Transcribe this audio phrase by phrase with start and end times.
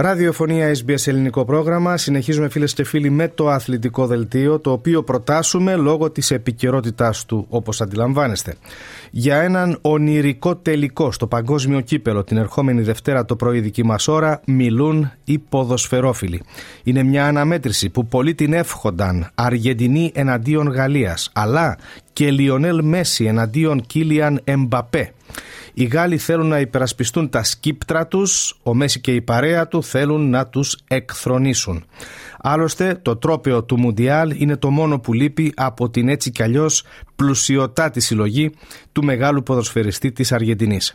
[0.00, 1.96] Ραδιοφωνία SBS ελληνικό πρόγραμμα.
[1.96, 7.46] Συνεχίζουμε φίλες και φίλοι με το αθλητικό δελτίο το οποίο προτάσουμε λόγω της επικαιρότητάς του
[7.48, 8.54] όπως αντιλαμβάνεστε.
[9.10, 14.40] Για έναν ονειρικό τελικό στο παγκόσμιο κύπελο την ερχόμενη Δευτέρα το πρωί δική μας ώρα
[14.46, 16.42] μιλούν οι ποδοσφαιρόφιλοι.
[16.82, 21.78] Είναι μια αναμέτρηση που πολλοί την εύχονταν Αργεντινή εναντίον Γαλλίας αλλά
[22.18, 25.12] και Λιονέλ Μέση εναντίον Κίλιαν Εμπαπέ.
[25.74, 30.30] Οι Γάλλοι θέλουν να υπερασπιστούν τα σκύπτρα τους, ο Μέση και η παρέα του θέλουν
[30.30, 31.84] να τους εκθρονήσουν.
[32.38, 36.84] Άλλωστε, το τρόπαιο του Μουντιάλ είναι το μόνο που λείπει από την έτσι κι αλλιώς
[37.16, 38.50] πλουσιωτάτη συλλογή
[38.92, 40.94] του μεγάλου ποδοσφαιριστή της Αργεντινής.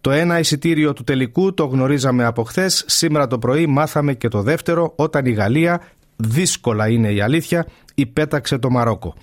[0.00, 2.84] Το ένα εισιτήριο του τελικού το γνωρίζαμε από χθες.
[2.86, 5.80] Σήμερα το πρωί μάθαμε και το δεύτερο όταν η Γαλλία,
[6.16, 9.14] δύσκολα είναι η αλήθεια, υπέταξε το Μαρόκο.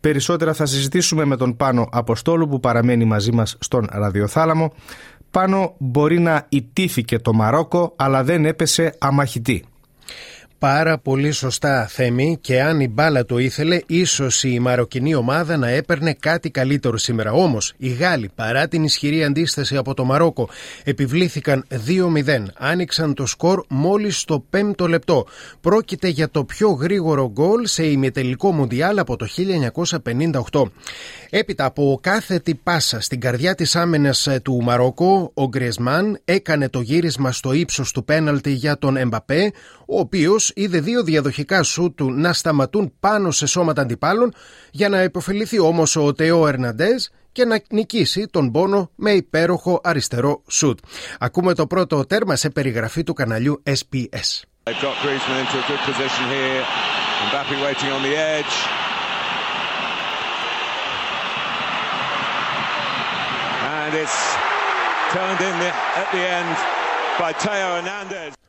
[0.00, 4.72] Περισσότερα θα συζητήσουμε με τον Πάνο Αποστόλου που παραμένει μαζί μας στον ραδιοθάλαμο.
[5.30, 9.64] Πάνω μπορεί να ιτήθηκε το Μαρόκο αλλά δεν έπεσε αμαχητή.
[10.64, 15.68] Πάρα πολύ σωστά Θέμη και αν η μπάλα το ήθελε ίσως η μαροκινή ομάδα να
[15.68, 17.32] έπαιρνε κάτι καλύτερο σήμερα.
[17.32, 20.48] Όμως οι Γάλλοι παρά την ισχυρή αντίσταση από το Μαρόκο
[20.84, 22.44] επιβλήθηκαν 2-0.
[22.54, 25.26] Άνοιξαν το σκορ μόλις στο 5ο λεπτό.
[25.60, 29.26] Πρόκειται για το πιο γρήγορο γκολ σε ημιτελικό μουντιάλ από το
[30.50, 30.62] 1958.
[31.30, 36.80] Έπειτα από κάθε τι πάσα στην καρδιά της άμενας του Μαρόκο, ο Γκρεσμάν έκανε το
[36.80, 39.52] γύρισμα στο ύψος του πέναλτι για τον Εμπαπέ,
[39.86, 44.34] ο οποίος είδε δύο διαδοχικά σου του να σταματούν πάνω σε σώματα αντιπάλων
[44.70, 50.42] για να υποφεληθεί όμως ο Τεό Ερναντές και να νικήσει τον πόνο με υπέροχο αριστερό
[50.48, 50.78] σουτ.
[51.18, 54.42] Ακούμε το πρώτο τέρμα σε περιγραφή του καναλιού SPS.
[63.86, 64.18] And it's
[65.14, 65.56] turned in
[66.00, 66.56] at the end
[67.20, 68.43] by Teo Hernandez.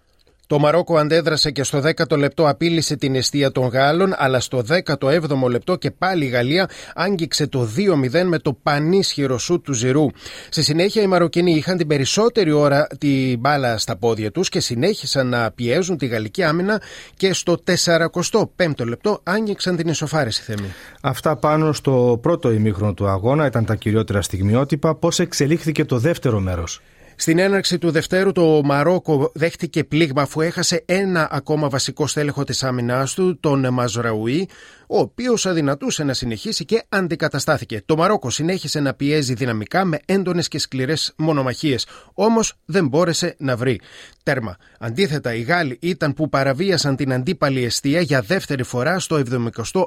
[0.47, 5.49] Το Μαρόκο αντέδρασε και στο 10ο λεπτό απείλησε την αιστεία των Γάλλων, αλλά στο 17ο
[5.49, 7.67] λεπτό και πάλι η Γαλλία άγγιξε το
[8.11, 10.07] 2-0 με το πανίσχυρο σου του Ζηρού.
[10.49, 15.27] Στη συνέχεια οι Μαροκινοί είχαν την περισσότερη ώρα τη μπάλα στα πόδια τους και συνέχισαν
[15.27, 16.81] να πιέζουν τη γαλλική άμυνα
[17.15, 20.73] και στο 45ο λεπτό άγγιξαν την ισοφάρηση θέμη.
[21.01, 24.95] Αυτά πάνω στο πρώτο ημίχρονο του αγώνα ήταν τα κυριότερα στιγμιότυπα.
[24.95, 26.81] Πώς εξελίχθηκε το δεύτερο μέρος;
[27.15, 32.63] Στην έναρξη του Δευτέρου το Μαρόκο δέχτηκε πλήγμα αφού έχασε ένα ακόμα βασικό στέλεχο της
[32.63, 34.47] άμυνάς του, τον Μαζραουί,
[34.87, 37.81] ο οποίος αδυνατούσε να συνεχίσει και αντικαταστάθηκε.
[37.85, 43.55] Το Μαρόκο συνέχισε να πιέζει δυναμικά με έντονες και σκληρές μονομαχίες, όμως δεν μπόρεσε να
[43.55, 43.79] βρει
[44.23, 44.57] τέρμα.
[44.79, 49.21] Αντίθετα, οι Γάλλοι ήταν που παραβίασαν την αντίπαλη αιστεία για δεύτερη φορά στο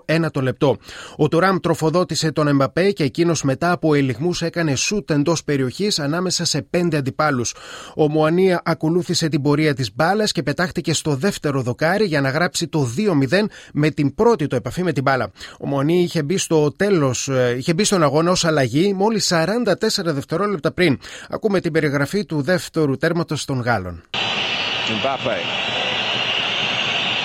[0.09, 0.77] 71ο λεπτό.
[1.17, 6.45] Ο Τουράμ τροφοδότησε τον Εμπαπέ και εκείνος μετά από ελιγμούς έκανε σούτ εντός περιοχής ανάμεσα
[6.45, 7.55] σε πέντε αντιπάλους.
[7.97, 12.69] Ο Μουανία ακολούθησε την πορεία της μπάλας και πετάχτηκε στο δεύτερο δοκάρι για να γράψει
[12.69, 12.89] το
[13.31, 15.31] 2-0 με την πρώτη του επαφή με την μπάλα.
[15.61, 20.13] Ο Μουανία είχε μπει στο τέλος, ε, είχε μπει στον αγώνα ως αλλαγή μόλις 44
[20.13, 20.99] δευτερόλεπτα πριν.
[21.29, 24.03] Ακούμε την περιγραφή του δεύτερου τέρματος των Γάλλων.
[24.99, 25.37] Mbappe.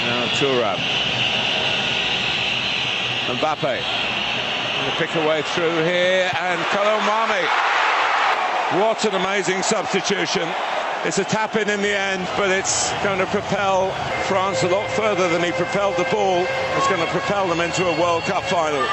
[0.07, 0.79] Now Thuram.
[3.37, 3.75] Mbappe.
[4.79, 7.43] And pick away through here and Colomami.
[8.81, 10.47] What an amazing substitution.
[11.07, 12.75] It's a tap in in the end, but it's
[13.07, 13.91] going to propel
[14.29, 16.39] France a lot further than he propelled the ball.
[16.77, 18.85] It's going to propel them into a World Cup final.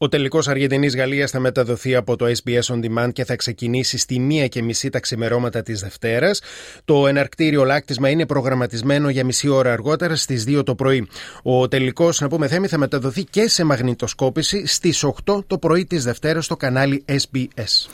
[0.00, 4.18] Ο τελικός Αργεντινής Γαλλίας θα μεταδοθεί από το SBS On Demand και θα ξεκινήσει στη
[4.18, 6.40] μία και μισή τα ξημερώματα της Δευτέρας.
[6.84, 11.08] Το εναρκτήριο λάκτισμα είναι προγραμματισμένο για μισή ώρα αργότερα στις 2 το πρωί.
[11.42, 16.04] Ο τελικός, να πούμε θέμη, θα μεταδοθεί και σε μαγνητοσκόπηση στις 8 το πρωί της
[16.04, 17.88] Δευτέρας στο κανάλι SBS.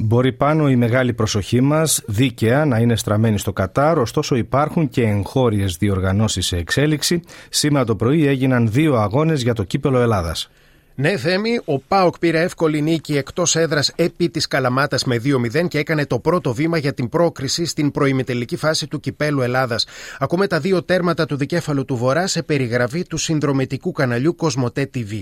[0.00, 5.02] Μπορεί πάνω η μεγάλη προσοχή μας δίκαια να είναι στραμμένη στο Κατάρ, ωστόσο υπάρχουν και
[5.02, 7.20] εγχώριες διοργανώσεις σε εξέλιξη.
[7.48, 10.50] Σήμερα το πρωί έγιναν δύο αγώνες για το κύπελο Ελλάδας.
[10.94, 15.78] Ναι, Θέμη, ο Πάοκ πήρε εύκολη νίκη εκτός έδρας επί της Καλαμάτας με 2-0 και
[15.78, 19.86] έκανε το πρώτο βήμα για την πρόκριση στην προημιτελική φάση του κυπέλου Ελλάδας.
[20.18, 25.20] Ακούμε τα δύο τέρματα του δικέφαλου του Βορρά σε περιγραφή του συνδρομητικού καναλιού Κοσμοτέ TV.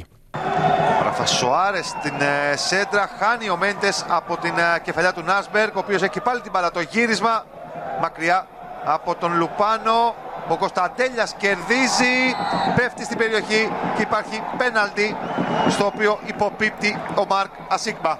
[1.25, 3.09] Σοάρες στην ε, σέντρα.
[3.19, 6.71] Χάνει ο Μέντες από την ε, κεφαλιά του Νάσμπεργκ, ο οποίος έχει πάλι την μπαλά.
[6.71, 7.45] Το γύρισμα
[8.01, 8.47] μακριά
[8.85, 10.15] από τον Λουπάνο.
[10.49, 12.35] Ο Κωνσταντέλιας κερδίζει,
[12.77, 15.17] πέφτει στην περιοχή και υπάρχει πέναλτι
[15.69, 18.19] στο οποίο υποπίπτει ο Μάρκ Ασίγμα.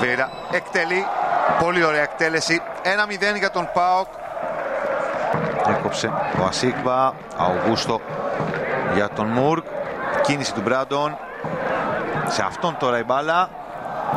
[0.00, 1.06] Βέρα εκτελεί,
[1.58, 2.62] πολύ ωραία εκτέλεση.
[3.34, 4.06] 1-0 για τον ΠΑΟΚ.
[5.68, 6.06] Έκοψε
[6.40, 8.00] ο Ασίκβα, Αουγούστο
[8.94, 9.64] για τον Μουρκ.
[10.22, 11.18] Κίνηση του Μπράντον.
[12.28, 13.50] Σε αυτόν τώρα η μπάλα.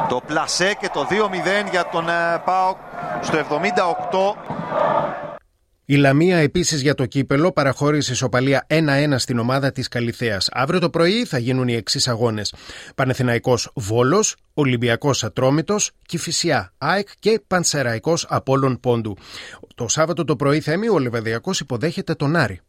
[0.10, 2.78] Το πλασέ και το 2-0 για τον ε, Πάοκ
[3.22, 4.66] στο 78.
[5.88, 10.38] Η Λαμία επίσης για το κύπελο παραχώρησε ισοπαλία 1-1 στην ομάδα της Καλιθέα.
[10.52, 12.54] Αύριο το πρωί θα γίνουν οι εξής αγώνες:
[12.96, 19.18] Πανεθηναϊκός Βόλος, Ολυμπιακός Ατρόμητος, Κυφυσιά ΑΕΚ και Πανσεραϊκός Απόλων Πόντου.
[19.76, 22.62] Το Σάββατο το πρωί θέμη ο Λεβαδιακός υποδέχεται τον Άρη.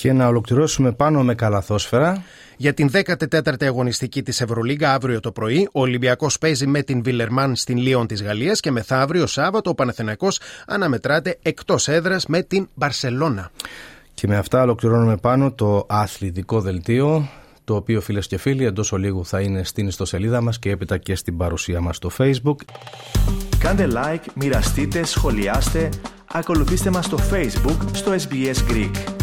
[0.00, 2.22] Και να ολοκληρώσουμε πάνω με καλαθόσφαιρα.
[2.56, 7.56] Για την 14η αγωνιστική της Ευρωλίγκα αύριο το πρωί, ο Ολυμπιακός παίζει με την Βιλερμάν
[7.56, 13.50] στην Λίον της Γαλλίας και μεθαύριο Σάββατο ο Παναθηναϊκός αναμετράται εκτός έδρας με την Μπαρσελώνα.
[14.14, 17.28] Και με αυτά ολοκληρώνουμε πάνω το αθλητικό δελτίο
[17.64, 21.14] το οποίο φίλες και φίλοι εντός ολίγου θα είναι στην ιστοσελίδα μας και έπειτα και
[21.14, 22.56] στην παρουσία μας στο facebook.
[23.58, 25.88] Κάντε like, μοιραστείτε, σχολιάστε,
[26.32, 29.17] ακολουθήστε μας στο facebook στο SBS Greek.